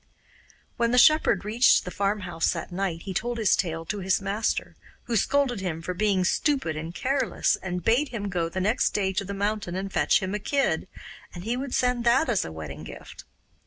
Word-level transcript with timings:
When 0.77 0.89
the 0.89 0.97
shepherd 0.97 1.45
reached 1.45 1.85
the 1.85 1.91
farmhouse 1.91 2.53
that 2.53 2.71
night 2.71 3.03
he 3.03 3.13
told 3.13 3.37
his 3.37 3.55
tale 3.55 3.85
to 3.85 3.99
his 3.99 4.19
master, 4.19 4.75
who 5.03 5.15
scolded 5.15 5.61
him 5.61 5.79
for 5.83 5.93
being 5.93 6.23
stupid 6.23 6.75
and 6.75 6.91
careless, 6.95 7.55
and 7.57 7.83
bade 7.83 8.09
him 8.09 8.27
go 8.27 8.49
the 8.49 8.61
next 8.61 8.95
day 8.95 9.13
to 9.13 9.23
the 9.23 9.35
mountain 9.35 9.75
and 9.75 9.93
fetch 9.93 10.19
him 10.19 10.33
a 10.33 10.39
kid, 10.39 10.87
and 11.35 11.43
he 11.43 11.55
would 11.55 11.75
send 11.75 12.03
that 12.03 12.29
as 12.29 12.43
a 12.43 12.51
wedding 12.51 12.83
gift. 12.83 13.25